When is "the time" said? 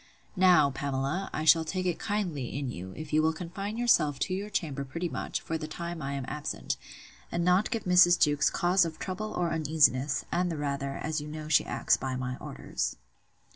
5.59-6.01